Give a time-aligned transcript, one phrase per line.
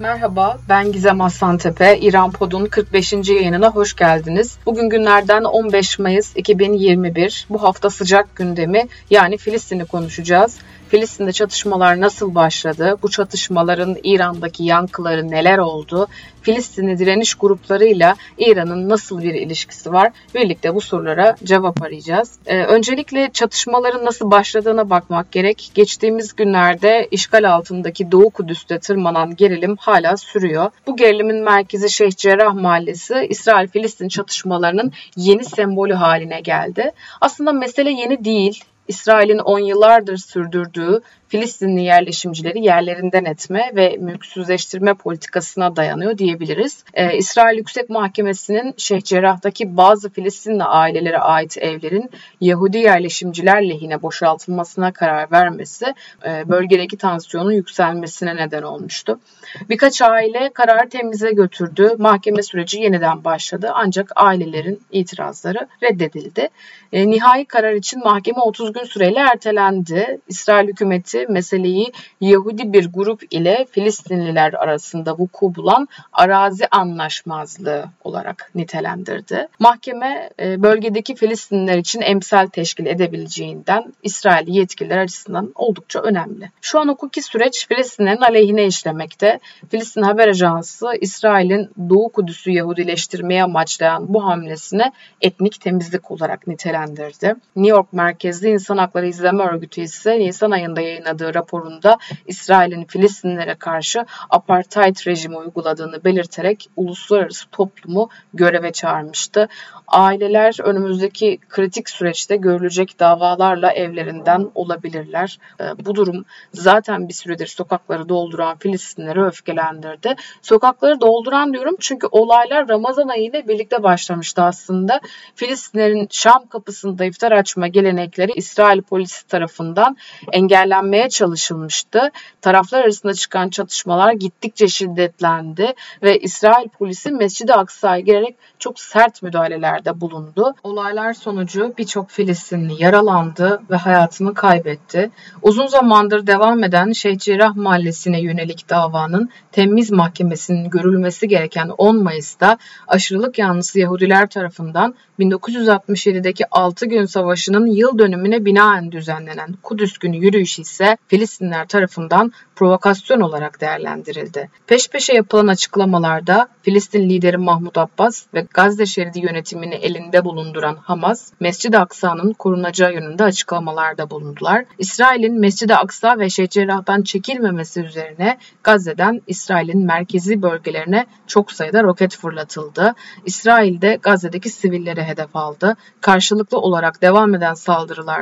[0.00, 1.98] Merhaba, ben Gizem Aslantepe.
[1.98, 3.12] İran Pod'un 45.
[3.12, 4.56] yayınına hoş geldiniz.
[4.66, 7.46] Bugün günlerden 15 Mayıs 2021.
[7.50, 10.58] Bu hafta sıcak gündemi yani Filistin'i konuşacağız.
[10.90, 12.96] Filistin'de çatışmalar nasıl başladı?
[13.02, 16.06] Bu çatışmaların İran'daki yankıları neler oldu?
[16.42, 20.12] Filistinli direniş gruplarıyla İran'ın nasıl bir ilişkisi var?
[20.34, 22.38] Birlikte bu sorulara cevap arayacağız.
[22.46, 25.70] Ee, öncelikle çatışmaların nasıl başladığına bakmak gerek.
[25.74, 30.70] Geçtiğimiz günlerde işgal altındaki Doğu Kudüs'te tırmanan gerilim hala sürüyor.
[30.86, 36.92] Bu gerilimin merkezi Şeyh Cerrah Mahallesi İsrail-Filistin çatışmalarının yeni sembolü haline geldi.
[37.20, 38.64] Aslında mesele yeni değil.
[38.90, 46.84] İsrail'in 10 yıllardır sürdürdüğü Filistinli yerleşimcileri yerlerinden etme ve mülksüzleştirme politikasına dayanıyor diyebiliriz.
[46.94, 54.92] Ee, İsrail Yüksek Mahkemesi'nin Şeyh Cerrah'taki bazı Filistinli ailelere ait evlerin Yahudi yerleşimciler lehine boşaltılmasına
[54.92, 55.94] karar vermesi
[56.26, 59.20] e, bölgedeki tansiyonun yükselmesine neden olmuştu.
[59.68, 61.94] Birkaç aile kararı temize götürdü.
[61.98, 66.48] Mahkeme süreci yeniden başladı ancak ailelerin itirazları reddedildi.
[66.92, 70.18] E, nihai karar için mahkeme 30 gün süreyle ertelendi.
[70.28, 79.46] İsrail hükümeti meseleyi Yahudi bir grup ile Filistinliler arasında vuku bulan arazi anlaşmazlığı olarak nitelendirdi.
[79.58, 86.50] Mahkeme e, bölgedeki Filistinliler için emsal teşkil edebileceğinden İsrail yetkililer açısından oldukça önemli.
[86.60, 89.40] Şu an hukuki süreç Filistinlerin aleyhine işlemekte.
[89.70, 97.34] Filistin Haber Ajansı İsrail'in Doğu Kudüs'ü Yahudileştirmeye amaçlayan bu hamlesini etnik temizlik olarak nitelendirdi.
[97.56, 103.54] New York merkezli İnsan Hakları İzleme Örgütü ise Nisan ayında yayınladığı yayınladığı raporunda İsrail'in Filistinlere
[103.54, 109.48] karşı apartheid rejimi uyguladığını belirterek uluslararası toplumu göreve çağırmıştı.
[109.88, 115.38] Aileler önümüzdeki kritik süreçte görülecek davalarla evlerinden olabilirler.
[115.60, 120.14] Ee, bu durum zaten bir süredir sokakları dolduran Filistinleri öfkelendirdi.
[120.42, 125.00] Sokakları dolduran diyorum çünkü olaylar Ramazan ayı ile birlikte başlamıştı aslında.
[125.34, 129.96] Filistinlerin Şam kapısında iftar açma gelenekleri İsrail polisi tarafından
[130.32, 132.10] engellenmeye çalışılmıştı.
[132.40, 140.00] Taraflar arasında çıkan çatışmalar gittikçe şiddetlendi ve İsrail polisi Mescid-i Aksa'ya girerek çok sert müdahalelerde
[140.00, 140.54] bulundu.
[140.62, 145.10] Olaylar sonucu birçok Filistinli yaralandı ve hayatını kaybetti.
[145.42, 152.58] Uzun zamandır devam eden Şeyh Cerrah Mahallesi'ne yönelik davanın temiz mahkemesinin görülmesi gereken 10 Mayıs'ta
[152.88, 160.62] aşırılık yanlısı Yahudiler tarafından 1967'deki 6 gün savaşının yıl dönümüne binaen düzenlenen Kudüs günü yürüyüşü
[160.62, 164.50] ise Filistinler tarafından provokasyon olarak değerlendirildi.
[164.66, 171.32] Peş peşe yapılan açıklamalarda Filistin lideri Mahmut Abbas ve Gazze şeridi yönetimini elinde bulunduran Hamas,
[171.40, 174.64] Mescid-i Aksa'nın korunacağı yönünde açıklamalarda bulundular.
[174.78, 182.16] İsrail'in Mescid-i Aksa ve Şeyh Cerrah'tan çekilmemesi üzerine Gazze'den İsrail'in merkezi bölgelerine çok sayıda roket
[182.16, 182.94] fırlatıldı.
[183.24, 185.76] İsrail de Gazze'deki sivilleri hedef aldı.
[186.00, 187.54] Karşılıklı olarak devam eden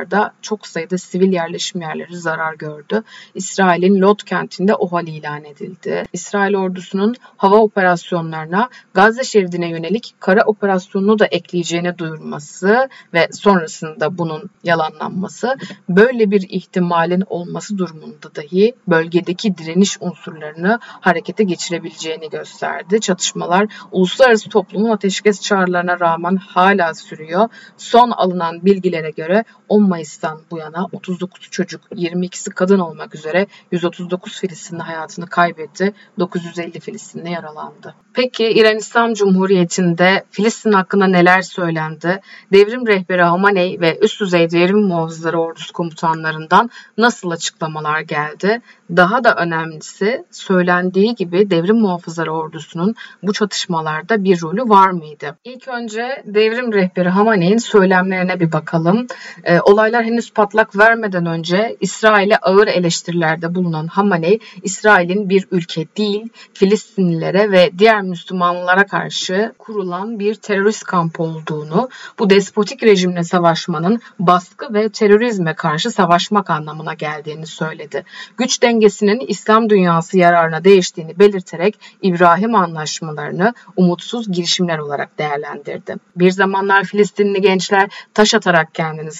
[0.09, 3.03] saldırılarda çok sayıda sivil yerleşim yerleri zarar gördü.
[3.35, 6.03] İsrail'in Lot kentinde OHAL ilan edildi.
[6.13, 14.49] İsrail ordusunun hava operasyonlarına Gazze şeridine yönelik kara operasyonunu da ekleyeceğini duyurması ve sonrasında bunun
[14.63, 15.55] yalanlanması
[15.89, 22.99] böyle bir ihtimalin olması durumunda dahi bölgedeki direniş unsurlarını harekete geçirebileceğini gösterdi.
[22.99, 27.49] Çatışmalar uluslararası toplumun ateşkes çağrılarına rağmen hala sürüyor.
[27.77, 34.39] Son alınan bilgilere göre 10 Mayıs'tan bu yana 39 çocuk, 22'si kadın olmak üzere 139
[34.39, 37.95] Filistinli hayatını kaybetti, 950 Filistinli yaralandı.
[38.13, 42.21] Peki İran İslam Cumhuriyeti'nde Filistin hakkında neler söylendi?
[42.53, 48.61] Devrim rehberi Hamaney ve üst düzey devrim muhafızları ordusu komutanlarından nasıl açıklamalar geldi?
[48.95, 55.37] Daha da önemlisi söylendiği gibi devrim muhafızları ordusunun bu çatışmalarda bir rolü var mıydı?
[55.43, 59.07] İlk önce devrim rehberi Hamaney'in söylemlerine bir bakalım.
[59.43, 59.59] E,
[59.89, 67.51] olaylar henüz patlak vermeden önce İsrail'e ağır eleştirilerde bulunan Hamaney, İsrail'in bir ülke değil, Filistinlilere
[67.51, 71.89] ve diğer Müslümanlara karşı kurulan bir terörist kampı olduğunu,
[72.19, 78.05] bu despotik rejimle savaşmanın baskı ve terörizme karşı savaşmak anlamına geldiğini söyledi.
[78.37, 85.95] Güç dengesinin İslam dünyası yararına değiştiğini belirterek İbrahim anlaşmalarını umutsuz girişimler olarak değerlendirdi.
[86.15, 89.11] Bir zamanlar Filistinli gençler taş atarak kendini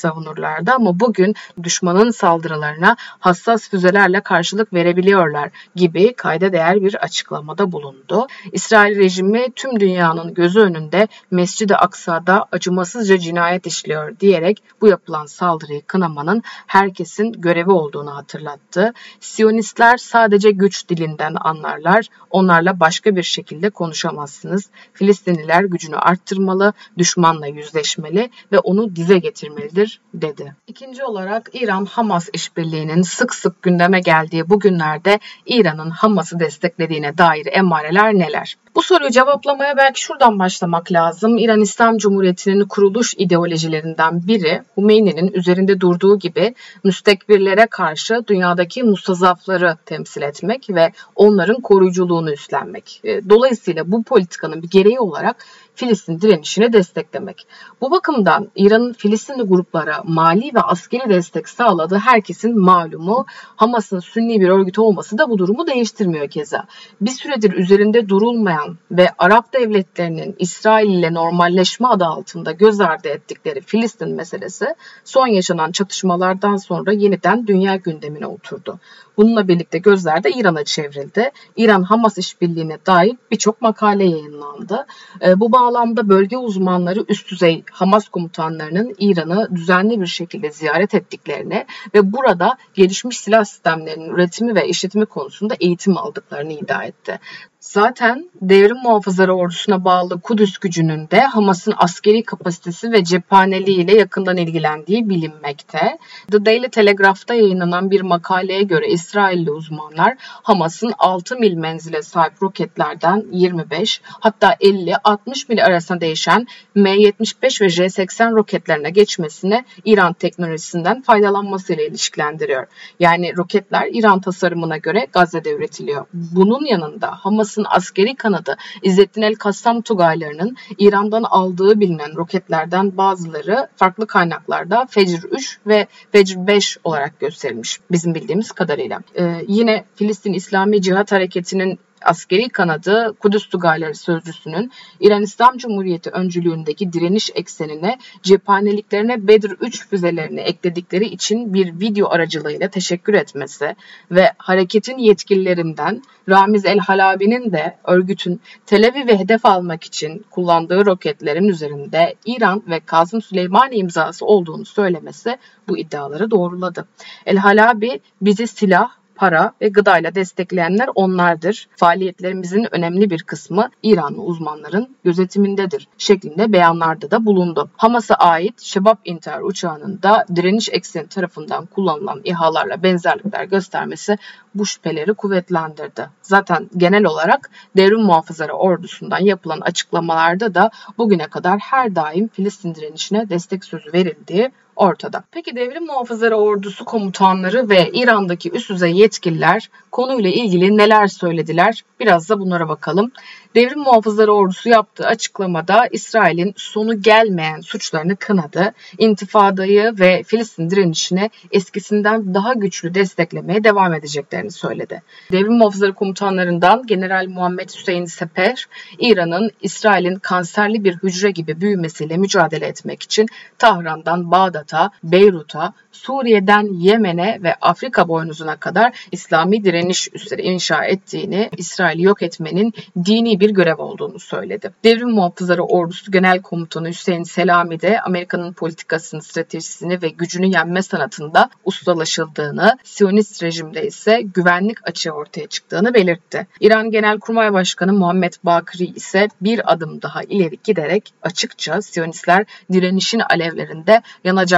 [0.59, 8.27] savunurlardı ama bugün düşmanın saldırılarına hassas füzelerle karşılık verebiliyorlar gibi kayda değer bir açıklamada bulundu.
[8.51, 15.81] İsrail rejimi tüm dünyanın gözü önünde Mescid-i Aksa'da acımasızca cinayet işliyor diyerek bu yapılan saldırıyı
[15.88, 18.94] kınamanın herkesin görevi olduğunu hatırlattı.
[19.19, 22.07] Siyonistler sadece güç dilinden anlarlar.
[22.29, 24.69] Onlarla başka bir şekilde konuşamazsınız.
[24.94, 30.49] Filistinliler gücünü arttırmalı, düşmanla yüzleşmeli ve onu dize getirmelidir dedi.
[30.68, 38.13] İkinci olarak İran-Hamas işbirliğinin sık sık gündeme geldiği bu günlerde İran'ın Hamas'ı desteklediğine dair emareler
[38.13, 38.57] neler?
[38.75, 41.38] Bu soruyu cevaplamaya belki şuradan başlamak lazım.
[41.38, 50.21] İran İslam Cumhuriyeti'nin kuruluş ideolojilerinden biri Hümeyni'nin üzerinde durduğu gibi müstekbirlere karşı dünyadaki mustazafları temsil
[50.21, 53.01] etmek ve onların koruyuculuğunu üstlenmek.
[53.04, 55.45] E, dolayısıyla bu politikanın bir gereği olarak
[55.75, 57.48] Filistin direnişini desteklemek.
[57.81, 63.25] Bu bakımdan İran'ın Filistinli gruplara mali ve askeri destek sağladığı herkesin malumu
[63.56, 66.65] Hamas'ın sünni bir örgüt olması da bu durumu değiştirmiyor keza.
[67.01, 68.58] Bir süredir üzerinde durulmayan
[68.91, 75.71] ve Arap devletlerinin İsrail ile normalleşme adı altında göz ardı ettikleri Filistin meselesi son yaşanan
[75.71, 78.79] çatışmalardan sonra yeniden dünya gündemine oturdu.
[79.19, 81.31] Bununla birlikte gözler de İran'a çevrildi.
[81.57, 84.85] İran-Hamas işbirliğine dair birçok makale yayınlandı.
[85.21, 91.65] E, bu bağlamda bölge uzmanları üst düzey Hamas komutanlarının İran'ı düzenli bir şekilde ziyaret ettiklerini
[91.94, 97.19] ve burada gelişmiş silah sistemlerinin üretimi ve işletimi konusunda eğitim aldıklarını iddia etti.
[97.59, 104.38] Zaten devrim muhafızları ordusuna bağlı Kudüs gücünün de Hamas'ın askeri kapasitesi ve cephaneliği ile yakından
[104.38, 105.97] ilgilendiği bilinmekte.
[106.31, 113.25] The Daily Telegraph'ta yayınlanan bir makaleye göre İsrailli uzmanlar Hamas'ın 6 mil menzile sahip roketlerden
[113.31, 122.67] 25 hatta 50-60 mil arasında değişen M-75 ve J-80 roketlerine geçmesini İran teknolojisinden faydalanmasıyla ilişkilendiriyor.
[123.00, 126.05] Yani roketler İran tasarımına göre Gazze'de üretiliyor.
[126.13, 133.68] Bunun yanında Hamas Hamas'ın askeri kanadı İzzettin El Kassam Tugaylarının İran'dan aldığı bilinen roketlerden bazıları
[133.75, 139.00] farklı kaynaklarda Fecr 3 ve Fecr 5 olarak gösterilmiş bizim bildiğimiz kadarıyla.
[139.19, 146.94] Ee, yine Filistin İslami Cihat Hareketi'nin askeri kanadı Kudüs Tugayları Sözcüsü'nün İran İslam Cumhuriyeti öncülüğündeki
[146.94, 153.75] direniş eksenine cephaneliklerine Bedir 3 füzelerini ekledikleri için bir video aracılığıyla teşekkür etmesi
[154.12, 161.48] ve hareketin yetkililerinden Ramiz El Halabi'nin de örgütün Tel Aviv'i hedef almak için kullandığı roketlerin
[161.48, 165.38] üzerinde İran ve Kazım Süleymani imzası olduğunu söylemesi
[165.68, 166.88] bu iddiaları doğruladı.
[167.25, 171.68] El Halabi bizi silah, para ve gıdayla destekleyenler onlardır.
[171.75, 177.69] Faaliyetlerimizin önemli bir kısmı İranlı uzmanların gözetimindedir şeklinde beyanlarda da bulundu.
[177.77, 184.18] Hamas'a ait Şebap intihar uçağının da direniş ekseni tarafından kullanılan İHA'larla benzerlikler göstermesi
[184.56, 186.10] bu şüpheleri kuvvetlendirdi.
[186.22, 193.30] Zaten genel olarak devrim muhafızları ordusundan yapılan açıklamalarda da bugüne kadar her daim Filistin direnişine
[193.30, 195.23] destek sözü verildiği ortada.
[195.31, 201.83] Peki devrim muhafızları ordusu komutanları ve İran'daki üst düzey yetkililer konuyla ilgili neler söylediler?
[201.99, 203.11] Biraz da bunlara bakalım.
[203.55, 208.73] Devrim Muhafızları Ordusu yaptığı açıklamada İsrail'in sonu gelmeyen suçlarını kınadı.
[208.97, 215.01] İntifadayı ve Filistin direnişini eskisinden daha güçlü desteklemeye devam edeceklerini söyledi.
[215.31, 218.67] Devrim Muhafızları komutanlarından General Muhammed Hüseyin Seper,
[218.99, 223.27] İran'ın İsrail'in kanserli bir hücre gibi büyümesiyle mücadele etmek için
[223.57, 224.69] Tahran'dan Bağdat'a,
[225.04, 232.74] Beyrut'a, Suriye'den Yemen'e ve Afrika boynuzuna kadar İslami direniş üsleri inşa ettiğini, İsrail'i yok etmenin
[233.05, 234.72] dini bir görev olduğunu söyledi.
[234.84, 241.50] Devrim Muhafızları Ordusu Genel Komutanı Hüseyin Selami de Amerika'nın politikasını, stratejisini ve gücünü yenme sanatında
[241.65, 246.48] ustalaşıldığını, Siyonist rejimde ise güvenlik açığı ortaya çıktığını belirtti.
[246.60, 254.01] İran Genelkurmay Başkanı Muhammed Bakri ise bir adım daha ileri giderek açıkça Siyonistler direnişin alevlerinde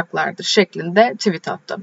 [0.01, 1.77] yanacaklardır şeklinde tweet attı.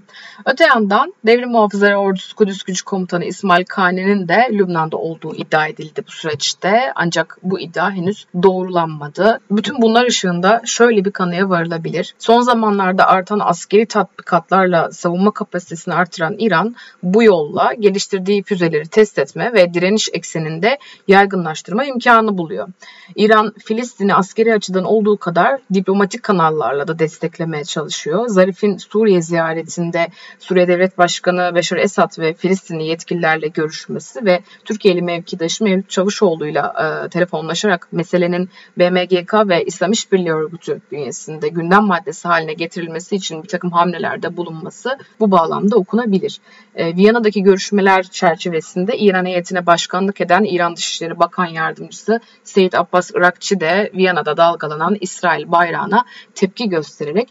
[0.46, 6.02] Öte yandan Devrim Muhafızları Ordusu Kudüs Gücü Komutanı İsmail Kani'nin de Lübnan'da olduğu iddia edildi
[6.06, 6.92] bu süreçte.
[6.94, 9.40] Ancak bu iddia henüz doğrulanmadı.
[9.50, 12.14] Bütün bunlar ışığında şöyle bir kanıya varılabilir.
[12.18, 19.52] Son zamanlarda artan askeri tatbikatlarla savunma kapasitesini artıran İran bu yolla geliştirdiği füzeleri test etme
[19.52, 22.68] ve direniş ekseninde yaygınlaştırma imkanı buluyor.
[23.16, 28.28] İran Filistin'i askeri açıdan olduğu kadar diplomatik kanallarla da desteklemeye çalışıyor geçiyor.
[28.28, 35.64] Zarif'in Suriye ziyaretinde Suriye Devlet Başkanı Beşar Esad ve Filistinli yetkililerle görüşmesi ve Türkiye'li mevkidaşı
[35.64, 36.74] Mevlüt Çavuşoğlu'yla
[37.06, 38.48] e, telefonlaşarak meselenin
[38.78, 44.98] BMGK ve İslam İşbirliği Örgütü bünyesinde gündem maddesi haline getirilmesi için bir takım hamlelerde bulunması
[45.20, 46.40] bu bağlamda okunabilir.
[46.74, 53.60] E, Viyana'daki görüşmeler çerçevesinde İran heyetine başkanlık eden İran Dışişleri Bakan Yardımcısı Seyit Abbas Irakçı
[53.60, 57.28] de Viyana'da dalgalanan İsrail bayrağına tepki göstererek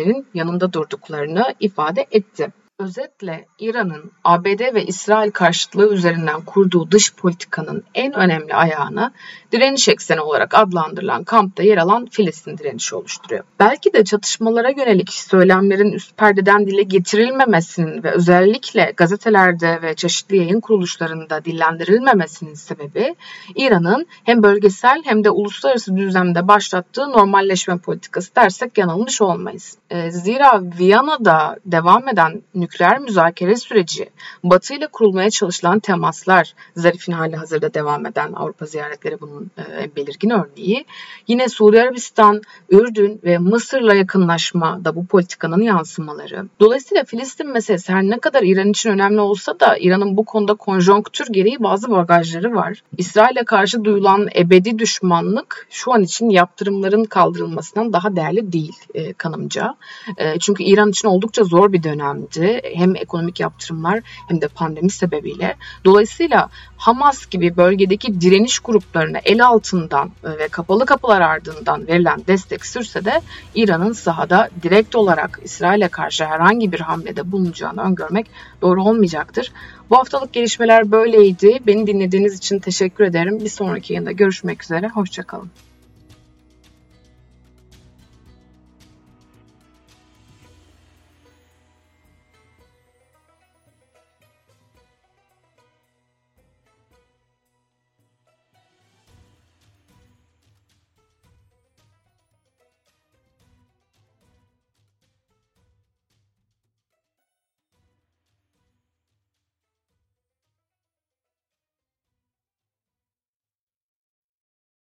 [0.00, 2.52] Filistinlerin yanında durduklarını ifade etti.
[2.80, 9.12] Özetle İran'ın ABD ve İsrail karşıtlığı üzerinden kurduğu dış politikanın en önemli ayağını
[9.52, 13.44] direniş ekseni olarak adlandırılan kampta yer alan Filistin direnişi oluşturuyor.
[13.58, 20.60] Belki de çatışmalara yönelik söylemlerin üst perdeden dile getirilmemesinin ve özellikle gazetelerde ve çeşitli yayın
[20.60, 23.14] kuruluşlarında dillendirilmemesinin sebebi
[23.56, 29.76] İran'ın hem bölgesel hem de uluslararası düzlemde başlattığı normalleşme politikası dersek yanılmış olmayız.
[29.90, 34.10] Ee, zira Viyana'da devam eden nükleer müzakere süreci,
[34.44, 40.30] Batı ile kurulmaya çalışılan temaslar, Zarif'in hali hazırda devam eden Avrupa ziyaretleri bunun e, belirgin
[40.30, 40.84] örneği.
[41.28, 46.48] Yine Suudi Arabistan, Ürdün ve Mısır'la yakınlaşma da bu politikanın yansımaları.
[46.60, 51.26] Dolayısıyla Filistin meselesi her ne kadar İran için önemli olsa da İran'ın bu konuda konjonktür
[51.30, 52.82] gereği bazı bagajları var.
[52.98, 59.74] İsrail'e karşı duyulan ebedi düşmanlık şu an için yaptırımların kaldırılmasından daha değerli değil e, kanımca.
[60.16, 65.56] E, çünkü İran için oldukça zor bir dönemdi hem ekonomik yaptırımlar hem de pandemi sebebiyle.
[65.84, 72.66] Dolayısıyla Hamas gibi bölgedeki direniş gruplarına el altından e, ve kapalı kapılar ardından verilen destek
[72.66, 73.20] sürse de
[73.54, 78.26] İran'ın sahada direkt olarak İsrail'e karşı herhangi bir hamlede bulunacağını öngörmek
[78.62, 79.52] doğru olmayacaktır.
[79.90, 81.58] Bu haftalık gelişmeler böyleydi.
[81.66, 83.40] Beni dinlediğiniz için teşekkür ederim.
[83.44, 84.88] Bir sonraki yayında görüşmek üzere.
[84.88, 85.50] Hoşçakalın.